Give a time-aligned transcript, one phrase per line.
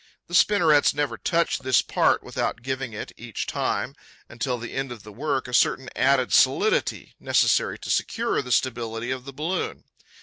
[0.25, 3.95] The spinnerets never touch this part without giving it, each time,
[4.29, 9.11] until the end of the work, a certain added solidity, necessary to secure the stability
[9.11, 9.83] of the balloon.